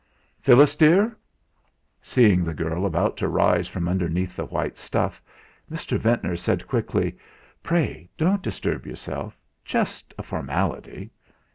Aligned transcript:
"Phyllis 0.39 0.75
dear!" 0.75 1.15
Seeing 2.01 2.43
the 2.43 2.55
girl 2.55 2.87
about 2.87 3.15
to 3.17 3.27
rise 3.27 3.67
from 3.67 3.87
underneath 3.87 4.35
the 4.35 4.45
white 4.47 4.79
stuff, 4.79 5.21
Mr. 5.71 5.95
Ventnor 5.99 6.35
said 6.37 6.67
quickly: 6.67 7.15
"Pray 7.61 8.09
don't 8.17 8.41
disturb 8.41 8.87
yourself 8.87 9.37
just 9.63 10.11
a 10.17 10.23
formality!" 10.23 11.11